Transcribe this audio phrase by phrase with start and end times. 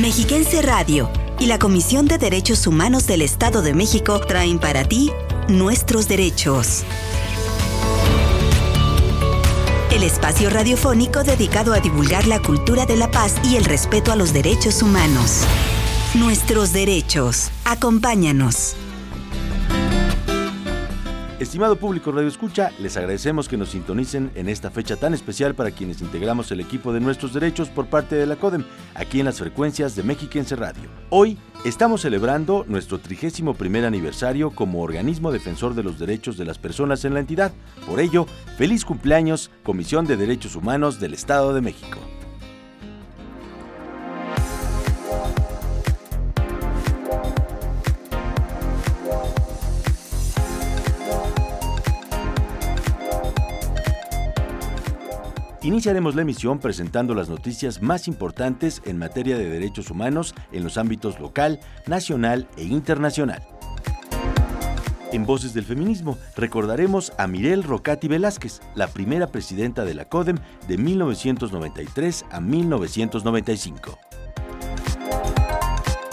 [0.00, 5.10] Mexiquense Radio y la Comisión de Derechos Humanos del Estado de México traen para ti
[5.48, 6.84] nuestros derechos.
[9.90, 14.16] El espacio radiofónico dedicado a divulgar la cultura de la paz y el respeto a
[14.16, 15.44] los derechos humanos.
[16.14, 17.50] Nuestros derechos.
[17.64, 18.76] Acompáñanos.
[21.56, 25.70] Estimado público Radio Escucha, les agradecemos que nos sintonicen en esta fecha tan especial para
[25.70, 28.62] quienes integramos el equipo de nuestros derechos por parte de la CODEM,
[28.94, 30.90] aquí en las frecuencias de Mexiquense Radio.
[31.08, 37.06] Hoy estamos celebrando nuestro 31 aniversario como organismo defensor de los derechos de las personas
[37.06, 37.52] en la entidad.
[37.86, 38.26] Por ello,
[38.58, 41.98] feliz cumpleaños, Comisión de Derechos Humanos del Estado de México.
[55.76, 60.78] Iniciaremos la emisión presentando las noticias más importantes en materia de derechos humanos en los
[60.78, 63.46] ámbitos local, nacional e internacional.
[65.12, 70.38] En Voces del Feminismo recordaremos a Mirel Rocati Velázquez, la primera presidenta de la CODEM
[70.66, 74.05] de 1993 a 1995.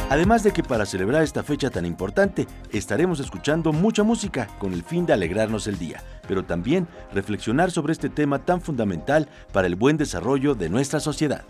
[0.09, 4.83] Además de que para celebrar esta fecha tan importante estaremos escuchando mucha música con el
[4.83, 9.75] fin de alegrarnos el día, pero también reflexionar sobre este tema tan fundamental para el
[9.75, 11.43] buen desarrollo de nuestra sociedad.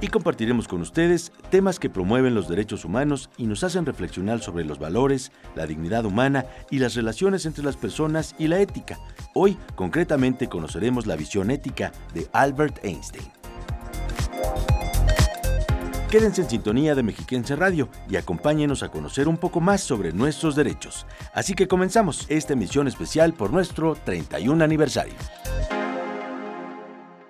[0.00, 4.64] Y compartiremos con ustedes temas que promueven los derechos humanos y nos hacen reflexionar sobre
[4.64, 8.96] los valores, la dignidad humana y las relaciones entre las personas y la ética.
[9.34, 13.37] Hoy, concretamente, conoceremos la visión ética de Albert Einstein.
[16.10, 20.56] Quédense en sintonía de Mexiquense Radio y acompáñenos a conocer un poco más sobre nuestros
[20.56, 21.06] derechos.
[21.34, 25.14] Así que comenzamos esta emisión especial por nuestro 31 aniversario.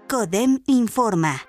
[0.08, 1.47] CODEM informa.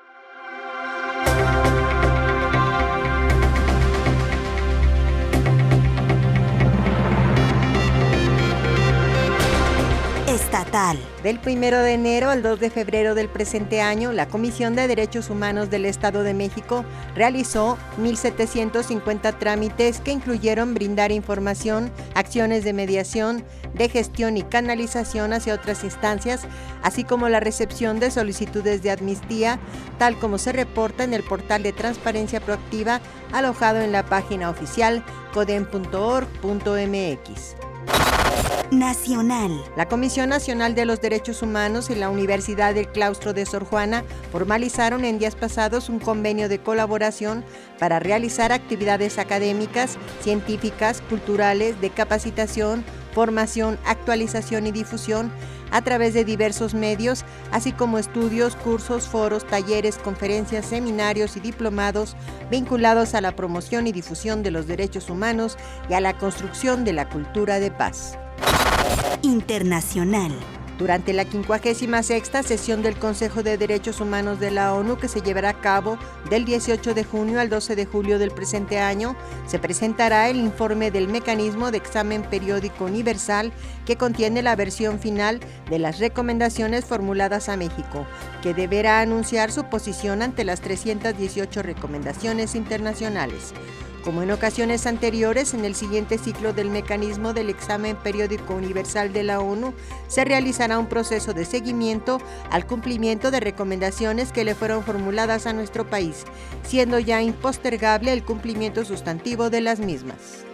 [11.21, 15.29] Del 1 de enero al 2 de febrero del presente año, la Comisión de Derechos
[15.29, 16.83] Humanos del Estado de México
[17.15, 23.45] realizó 1.750 trámites que incluyeron brindar información, acciones de mediación,
[23.75, 26.47] de gestión y canalización hacia otras instancias,
[26.81, 29.59] así como la recepción de solicitudes de amnistía,
[29.99, 33.01] tal como se reporta en el portal de transparencia proactiva
[33.31, 36.09] alojado en la página oficial codem.org.mx.
[38.71, 39.63] Nacional.
[39.75, 44.03] La Comisión Nacional de los Derechos Humanos y la Universidad del Claustro de Sor Juana
[44.31, 47.43] formalizaron en días pasados un convenio de colaboración
[47.79, 55.31] para realizar actividades académicas, científicas, culturales, de capacitación, formación, actualización y difusión
[55.71, 62.15] a través de diversos medios, así como estudios, cursos, foros, talleres, conferencias, seminarios y diplomados
[62.51, 65.57] vinculados a la promoción y difusión de los derechos humanos
[65.89, 68.19] y a la construcción de la cultura de paz.
[69.21, 70.31] Internacional.
[70.77, 75.49] Durante la 56 sesión del Consejo de Derechos Humanos de la ONU, que se llevará
[75.49, 75.97] a cabo
[76.29, 80.89] del 18 de junio al 12 de julio del presente año, se presentará el informe
[80.89, 83.51] del mecanismo de examen periódico universal
[83.85, 88.07] que contiene la versión final de las recomendaciones formuladas a México,
[88.41, 93.53] que deberá anunciar su posición ante las 318 recomendaciones internacionales.
[94.03, 99.23] Como en ocasiones anteriores, en el siguiente ciclo del mecanismo del examen periódico universal de
[99.23, 99.73] la ONU,
[100.07, 105.53] se realizará un proceso de seguimiento al cumplimiento de recomendaciones que le fueron formuladas a
[105.53, 106.23] nuestro país,
[106.63, 110.45] siendo ya impostergable el cumplimiento sustantivo de las mismas.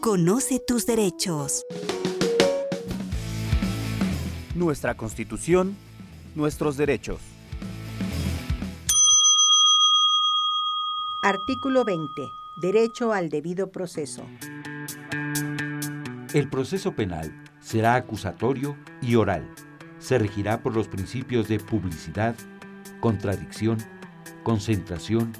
[0.00, 1.64] Conoce tus derechos.
[4.54, 5.76] Nuestra Constitución
[6.36, 7.20] nuestros derechos.
[11.22, 12.30] Artículo 20.
[12.54, 14.24] Derecho al debido proceso.
[16.32, 19.52] El proceso penal será acusatorio y oral.
[19.98, 22.36] Se regirá por los principios de publicidad,
[23.00, 23.78] contradicción,
[24.44, 25.32] concentración,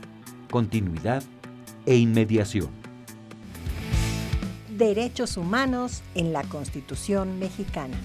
[0.50, 1.22] continuidad
[1.84, 2.70] e inmediación.
[4.76, 7.96] Derechos humanos en la Constitución mexicana.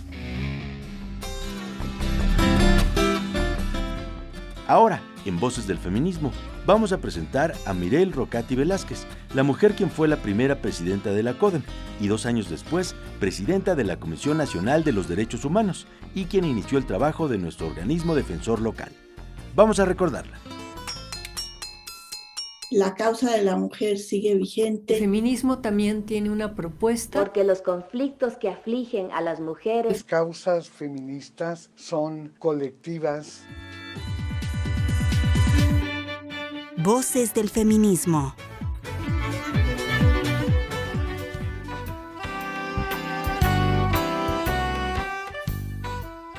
[4.71, 6.31] Ahora, en Voces del Feminismo,
[6.65, 11.23] vamos a presentar a Mirel Rocati Velázquez, la mujer quien fue la primera presidenta de
[11.23, 11.63] la CODEM
[11.99, 16.45] y dos años después presidenta de la Comisión Nacional de los Derechos Humanos y quien
[16.45, 18.93] inició el trabajo de nuestro organismo defensor local.
[19.57, 20.39] Vamos a recordarla.
[22.69, 24.93] la causa de la mujer sigue vigente.
[24.93, 27.19] El feminismo también tiene una propuesta.
[27.19, 29.91] Porque los conflictos que afligen a las mujeres.
[29.91, 33.43] Las causas feministas son colectivas.
[36.83, 38.33] Voces del feminismo.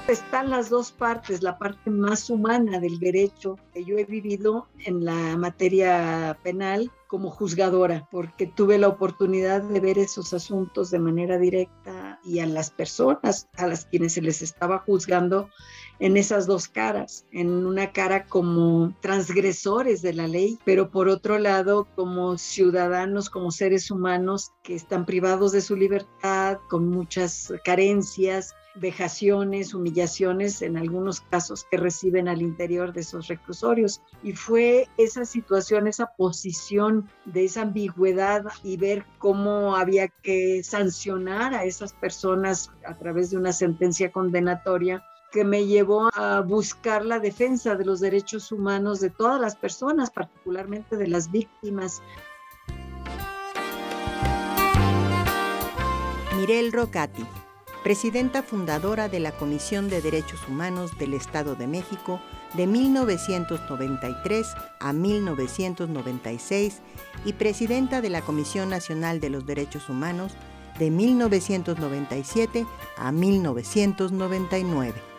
[0.08, 5.04] están las dos partes, la parte más humana del derecho que yo he vivido en
[5.04, 11.38] la materia penal como juzgadora, porque tuve la oportunidad de ver esos asuntos de manera
[11.38, 15.48] directa y a las personas a las quienes se les estaba juzgando
[16.02, 21.38] en esas dos caras, en una cara como transgresores de la ley, pero por otro
[21.38, 28.52] lado como ciudadanos, como seres humanos que están privados de su libertad, con muchas carencias,
[28.74, 34.02] vejaciones, humillaciones en algunos casos que reciben al interior de esos reclusorios.
[34.24, 41.54] Y fue esa situación, esa posición de esa ambigüedad y ver cómo había que sancionar
[41.54, 45.00] a esas personas a través de una sentencia condenatoria
[45.32, 50.10] que me llevó a buscar la defensa de los derechos humanos de todas las personas,
[50.10, 52.02] particularmente de las víctimas.
[56.36, 57.26] Mirel Rocati
[57.82, 62.20] presidenta fundadora de la Comisión de Derechos Humanos del Estado de México
[62.54, 64.46] de 1993
[64.78, 66.80] a 1996
[67.24, 70.32] y presidenta de la Comisión Nacional de los Derechos Humanos
[70.78, 75.11] de 1997 a 1999.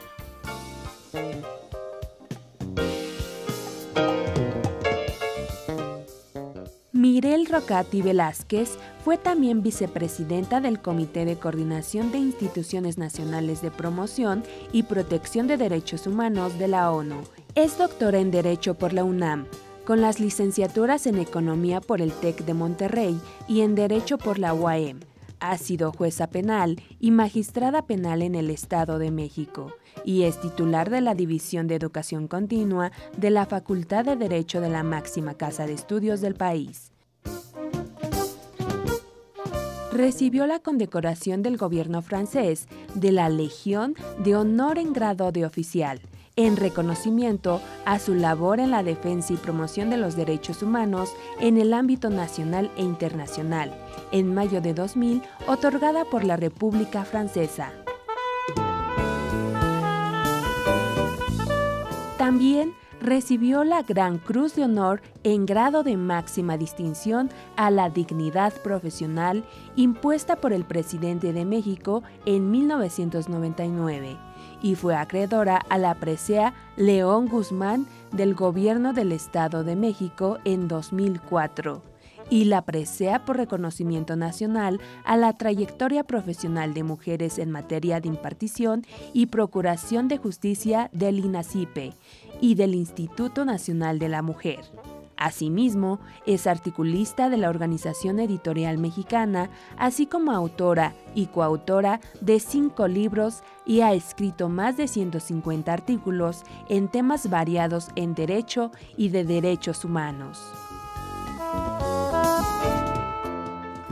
[6.92, 14.44] Mirel Rocati Velázquez fue también vicepresidenta del Comité de Coordinación de Instituciones Nacionales de Promoción
[14.71, 17.21] y Protección de Derechos Humanos de la ONU.
[17.56, 19.48] Es doctora en Derecho por la UNAM,
[19.86, 24.54] con las licenciaturas en Economía por el TEC de Monterrey y en Derecho por la
[24.54, 25.01] UAM.
[25.39, 29.74] Ha sido jueza penal y magistrada penal en el Estado de México
[30.05, 34.69] y es titular de la División de Educación Continua de la Facultad de Derecho de
[34.69, 36.94] la máxima casa de estudios del país
[39.94, 46.01] recibió la condecoración del gobierno francés de la Legión de Honor en grado de oficial,
[46.35, 51.57] en reconocimiento a su labor en la defensa y promoción de los derechos humanos en
[51.57, 53.71] el ámbito nacional e internacional,
[54.11, 57.82] en mayo de 2000, otorgada por la República Francesa.
[62.23, 68.53] También recibió la Gran Cruz de Honor en grado de máxima distinción a la dignidad
[68.61, 69.43] profesional
[69.75, 74.15] impuesta por el presidente de México en 1999
[74.61, 80.69] y fue acreedora a la presea León Guzmán del Gobierno del Estado de México en
[80.69, 81.92] 2004
[82.29, 88.07] y la presea por reconocimiento nacional a la trayectoria profesional de mujeres en materia de
[88.07, 91.93] impartición y procuración de justicia del INACIPE
[92.41, 94.59] y del Instituto Nacional de la Mujer.
[95.15, 102.87] Asimismo, es articulista de la Organización Editorial Mexicana, así como autora y coautora de cinco
[102.87, 109.23] libros y ha escrito más de 150 artículos en temas variados en derecho y de
[109.23, 110.41] derechos humanos.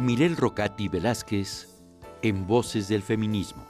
[0.01, 1.67] Mirel Rocati Velázquez
[2.24, 3.63] en Voces del Feminismo.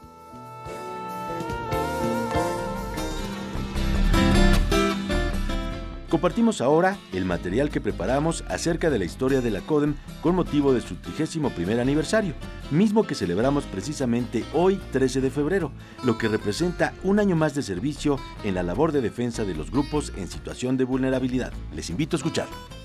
[6.10, 10.74] Compartimos ahora el material que preparamos acerca de la historia de la CODEM con motivo
[10.74, 12.34] de su 31 aniversario,
[12.70, 15.74] mismo que celebramos precisamente hoy 13 de febrero,
[16.06, 19.70] lo que representa un año más de servicio en la labor de defensa de los
[19.70, 21.52] grupos en situación de vulnerabilidad.
[21.76, 22.81] Les invito a escucharlo.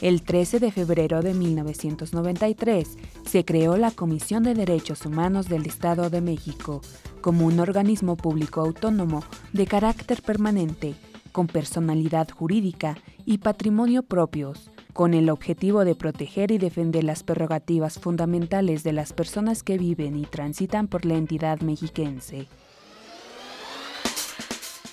[0.00, 2.96] El 13 de febrero de 1993
[3.28, 6.80] se creó la Comisión de Derechos Humanos del Estado de México
[7.20, 10.94] como un organismo público autónomo de carácter permanente,
[11.32, 17.98] con personalidad jurídica y patrimonio propios, con el objetivo de proteger y defender las prerrogativas
[17.98, 22.48] fundamentales de las personas que viven y transitan por la entidad mexiquense.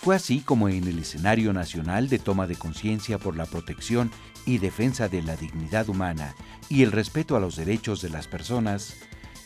[0.02, 4.12] Fue así como en el escenario nacional de toma de conciencia por la protección
[4.48, 6.34] y defensa de la dignidad humana
[6.70, 8.96] y el respeto a los derechos de las personas,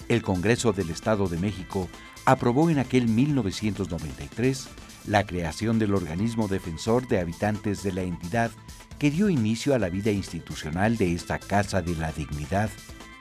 [0.08, 1.89] el Congreso del Estado de México
[2.24, 4.70] aprobó en aquel 1993
[5.08, 8.51] la creación del organismo defensor de habitantes de la entidad
[9.00, 12.70] que dio inicio a la vida institucional de esta Casa de la Dignidad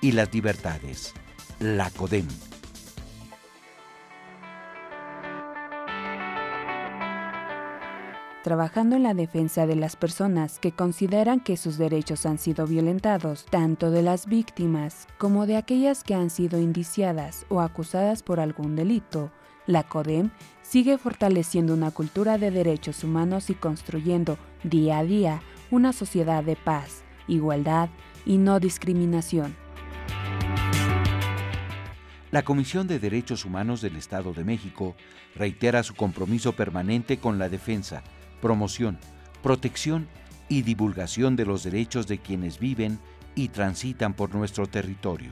[0.03, 1.15] y las Libertades,
[1.59, 2.29] la CODEM
[8.43, 13.45] trabajando en la defensa de las personas que consideran que sus derechos han sido violentados,
[13.51, 18.77] tanto de las víctimas como de aquellas que han sido indiciadas o acusadas por algún
[18.77, 19.31] delito.
[19.67, 20.31] La CODEM
[20.63, 26.57] sigue fortaleciendo una cultura de derechos humanos y construyendo día a día una sociedad de
[26.57, 27.91] paz, igualdad
[28.25, 29.55] y no discriminación.
[32.31, 34.95] La Comisión de Derechos Humanos del Estado de México
[35.35, 38.05] reitera su compromiso permanente con la defensa,
[38.41, 38.99] promoción,
[39.43, 40.09] protección
[40.49, 42.99] y divulgación de los derechos de quienes viven
[43.35, 45.31] y transitan por nuestro territorio.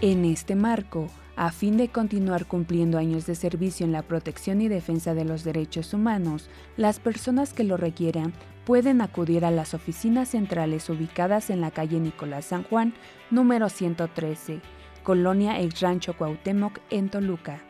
[0.00, 4.68] En este marco, a fin de continuar cumpliendo años de servicio en la protección y
[4.68, 8.32] defensa de los derechos humanos, las personas que lo requieran
[8.64, 12.94] pueden acudir a las oficinas centrales ubicadas en la calle Nicolás San Juan,
[13.30, 14.60] número 113,
[15.02, 17.62] Colonia Ex Rancho Cuauhtémoc, en Toluca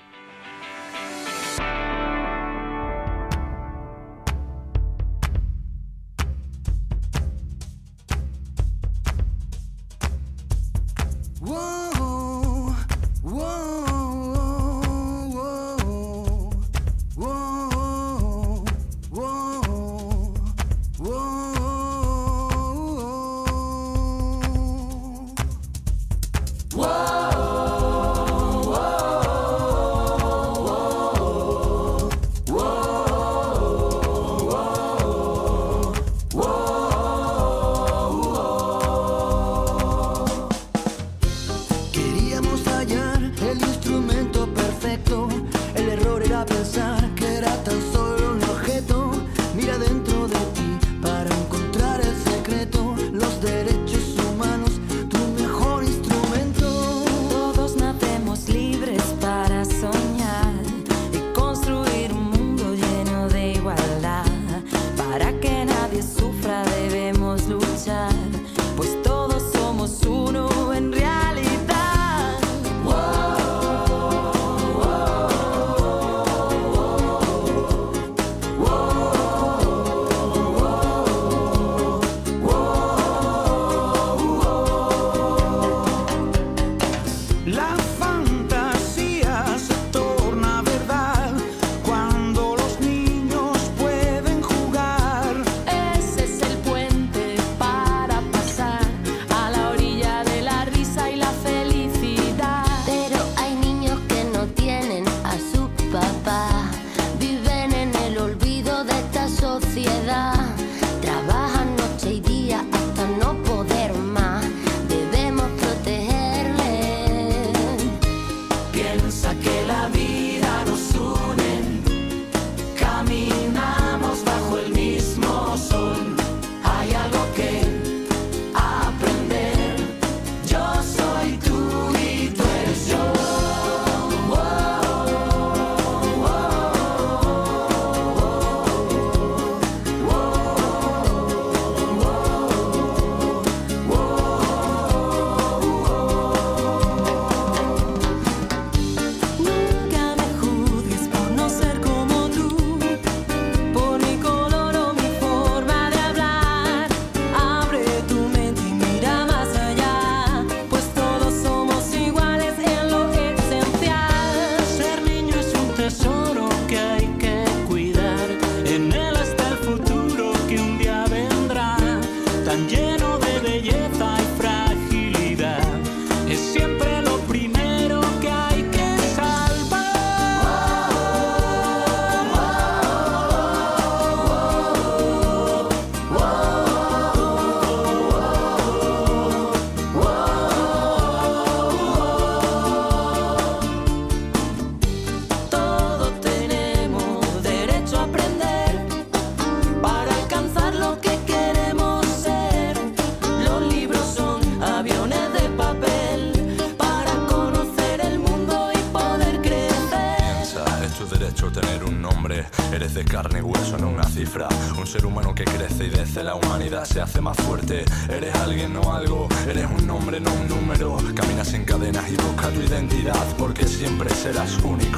[216.88, 217.84] Se hace más fuerte.
[218.10, 219.28] Eres alguien, no algo.
[219.48, 220.98] Eres un nombre, no un número.
[221.16, 224.97] Caminas en cadenas y busca tu identidad porque siempre serás único.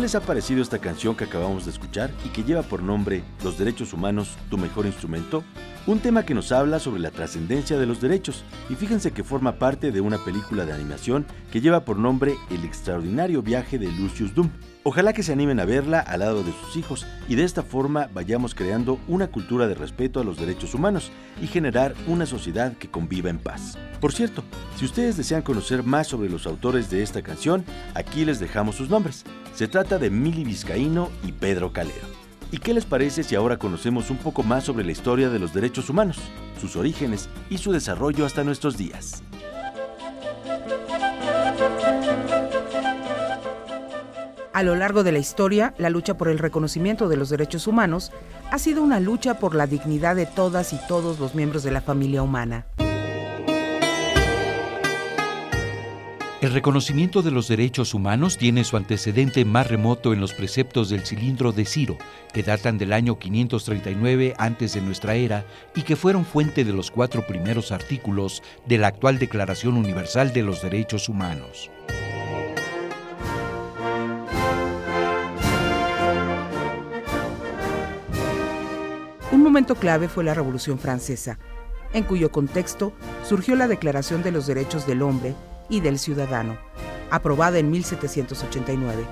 [0.00, 3.22] ¿Qué les ha parecido esta canción que acabamos de escuchar y que lleva por nombre
[3.44, 5.44] Los derechos humanos, tu mejor instrumento?
[5.86, 9.58] Un tema que nos habla sobre la trascendencia de los derechos y fíjense que forma
[9.58, 14.34] parte de una película de animación que lleva por nombre El extraordinario viaje de Lucius
[14.34, 14.48] Doom.
[14.90, 18.10] Ojalá que se animen a verla al lado de sus hijos y de esta forma
[18.12, 22.90] vayamos creando una cultura de respeto a los derechos humanos y generar una sociedad que
[22.90, 23.78] conviva en paz.
[24.00, 24.42] Por cierto,
[24.74, 28.90] si ustedes desean conocer más sobre los autores de esta canción, aquí les dejamos sus
[28.90, 29.24] nombres.
[29.54, 32.08] Se trata de Mili Vizcaíno y Pedro Calero.
[32.50, 35.54] ¿Y qué les parece si ahora conocemos un poco más sobre la historia de los
[35.54, 36.18] derechos humanos,
[36.60, 39.22] sus orígenes y su desarrollo hasta nuestros días?
[44.52, 48.10] A lo largo de la historia, la lucha por el reconocimiento de los derechos humanos
[48.50, 51.80] ha sido una lucha por la dignidad de todas y todos los miembros de la
[51.80, 52.66] familia humana.
[56.40, 61.06] El reconocimiento de los derechos humanos tiene su antecedente más remoto en los preceptos del
[61.06, 61.98] cilindro de Ciro,
[62.32, 65.44] que datan del año 539 antes de nuestra era
[65.76, 70.42] y que fueron fuente de los cuatro primeros artículos de la actual Declaración Universal de
[70.42, 71.70] los Derechos Humanos.
[79.40, 81.38] Un momento clave fue la Revolución Francesa,
[81.94, 82.92] en cuyo contexto
[83.26, 85.34] surgió la Declaración de los Derechos del Hombre
[85.70, 86.58] y del Ciudadano,
[87.10, 89.02] aprobada en 1789.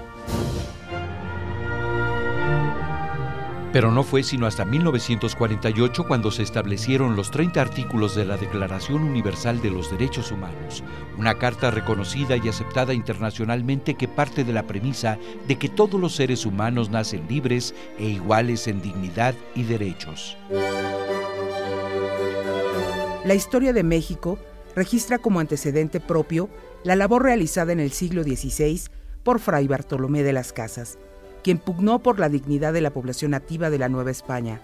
[3.72, 9.02] Pero no fue sino hasta 1948 cuando se establecieron los 30 artículos de la Declaración
[9.02, 10.83] Universal de los Derechos Humanos,
[11.18, 16.14] una carta reconocida y aceptada internacionalmente que parte de la premisa de que todos los
[16.16, 20.38] seres humanos nacen libres e iguales en dignidad y derechos.
[23.24, 24.38] La historia de México
[24.74, 26.48] registra como antecedente propio
[26.85, 28.81] la labor realizada en el siglo XVI
[29.22, 30.98] por Fray Bartolomé de las Casas,
[31.42, 34.61] quien pugnó por la dignidad de la población nativa de la Nueva España.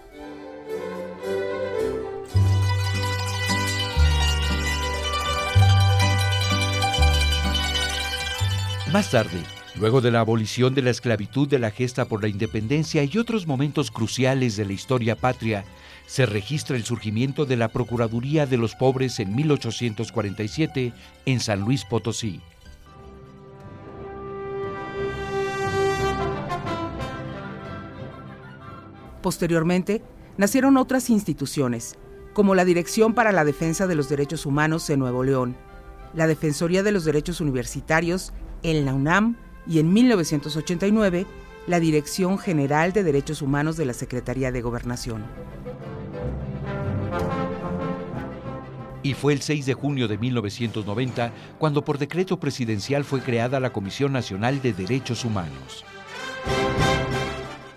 [8.95, 9.43] Más tarde,
[9.77, 13.45] luego de la abolición de la esclavitud de la gesta por la independencia y otros
[13.45, 15.65] momentos cruciales de la historia patria,
[16.07, 20.93] se registra el surgimiento de la Procuraduría de los Pobres en 1847
[21.25, 22.39] en San Luis Potosí.
[29.25, 30.03] Posteriormente,
[30.37, 31.95] nacieron otras instituciones,
[32.33, 35.55] como la Dirección para la Defensa de los Derechos Humanos en Nuevo León,
[36.13, 39.35] la Defensoría de los Derechos Universitarios en la UNAM
[39.65, 41.25] y en 1989
[41.65, 45.23] la Dirección General de Derechos Humanos de la Secretaría de Gobernación.
[49.01, 53.73] Y fue el 6 de junio de 1990 cuando por decreto presidencial fue creada la
[53.73, 55.83] Comisión Nacional de Derechos Humanos.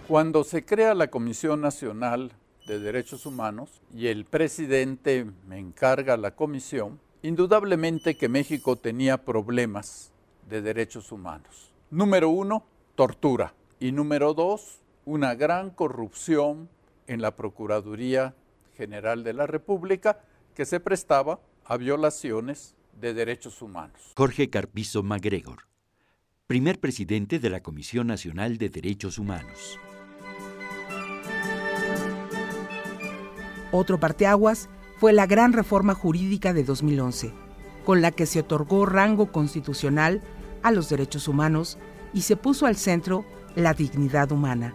[0.09, 2.33] Cuando se crea la Comisión Nacional
[2.67, 10.11] de Derechos Humanos y el presidente me encarga la comisión, indudablemente que México tenía problemas
[10.49, 11.75] de derechos humanos.
[11.91, 13.53] Número uno, tortura.
[13.81, 16.71] Y número dos, una gran corrupción
[17.07, 18.35] en la Procuraduría
[18.79, 20.23] General de la República
[20.55, 24.15] que se prestaba a violaciones de derechos humanos.
[24.17, 25.67] Jorge Carpizo MacGregor,
[26.47, 29.79] primer presidente de la Comisión Nacional de Derechos Humanos.
[33.71, 37.33] Otro parteaguas fue la gran reforma jurídica de 2011,
[37.85, 40.23] con la que se otorgó rango constitucional
[40.63, 41.79] a los derechos humanos
[42.15, 44.75] y se puso al centro la dignidad humana.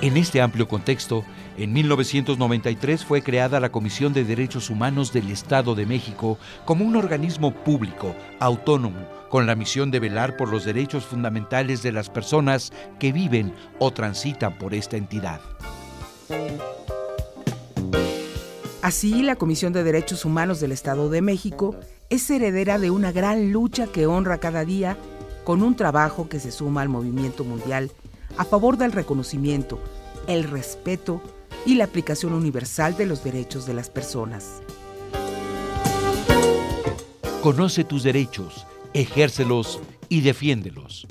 [0.00, 1.24] En este amplio contexto,
[1.56, 6.94] en 1993 fue creada la Comisión de Derechos Humanos del Estado de México como un
[6.94, 12.72] organismo público, autónomo, con la misión de velar por los derechos fundamentales de las personas
[13.00, 15.40] que viven o transitan por esta entidad.
[18.82, 21.76] Así, la Comisión de Derechos Humanos del Estado de México
[22.10, 24.96] es heredera de una gran lucha que honra cada día
[25.44, 27.90] con un trabajo que se suma al movimiento mundial
[28.36, 29.78] a favor del reconocimiento,
[30.26, 31.20] el respeto
[31.66, 34.62] y la aplicación universal de los derechos de las personas.
[37.42, 41.06] Conoce tus derechos ejércelos y defiéndelos.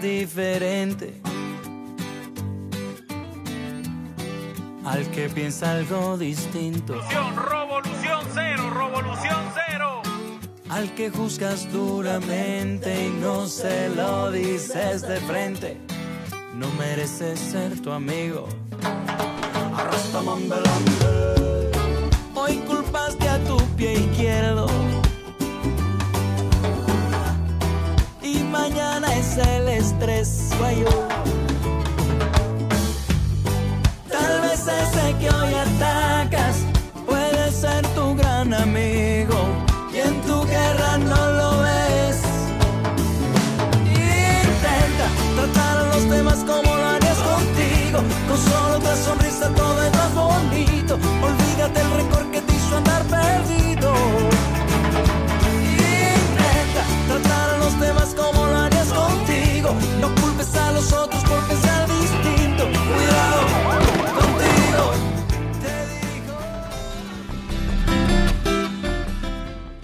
[0.00, 1.20] Diferente
[4.84, 6.94] al que piensa algo distinto.
[6.94, 10.02] Revolución, cero, revolución cero.
[10.68, 15.80] Al que juzgas duramente y no se lo dices de frente,
[16.54, 18.46] no mereces ser tu amigo.
[20.24, 21.01] Hoy
[30.02, 31.01] el estrés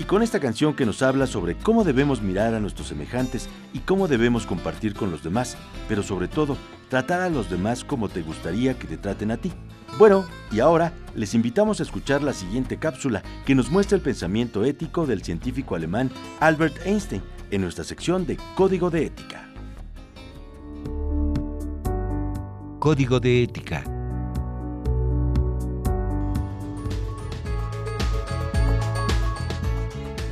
[0.09, 4.09] con esta canción que nos habla sobre cómo debemos mirar a nuestros semejantes y cómo
[4.09, 6.57] debemos compartir con los demás, pero sobre todo,
[6.89, 9.53] tratar a los demás como te gustaría que te traten a ti.
[9.99, 14.65] Bueno, y ahora les invitamos a escuchar la siguiente cápsula que nos muestra el pensamiento
[14.65, 19.47] ético del científico alemán Albert Einstein en nuestra sección de Código de Ética.
[22.79, 23.98] Código de Ética.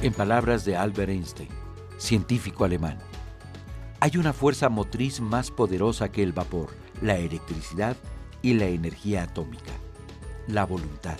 [0.02, 1.48] En palabras de Albert Einstein,
[1.96, 2.98] científico alemán,
[3.98, 6.68] hay una fuerza motriz más poderosa que el vapor,
[7.00, 7.96] la electricidad
[8.42, 9.72] y la energía atómica,
[10.48, 11.16] la voluntad.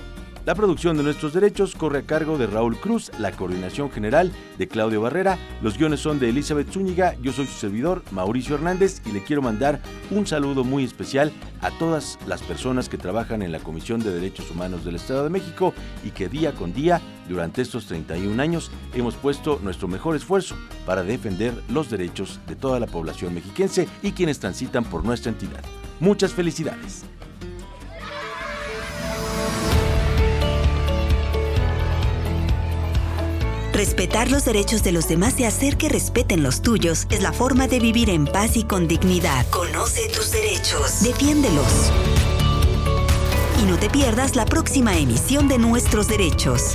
[0.47, 4.69] La producción de nuestros derechos corre a cargo de Raúl Cruz, la coordinación general de
[4.69, 9.11] Claudio Barrera, los guiones son de Elizabeth Zúñiga, yo soy su servidor Mauricio Hernández y
[9.11, 11.33] le quiero mandar un saludo muy especial
[11.63, 15.31] a todas las personas que trabajan en la Comisión de Derechos Humanos del Estado de
[15.31, 20.55] México y que día con día, durante estos 31 años, hemos puesto nuestro mejor esfuerzo
[20.87, 25.65] para defender los derechos de toda la población mexiquense y quienes transitan por nuestra entidad.
[25.99, 27.05] Muchas felicidades.
[33.77, 37.69] Respetar los derechos de los demás y hacer que respeten los tuyos es la forma
[37.69, 39.45] de vivir en paz y con dignidad.
[39.51, 41.03] Conoce tus derechos.
[41.03, 41.93] Defiéndelos.
[43.63, 46.75] Y no te pierdas la próxima emisión de Nuestros Derechos.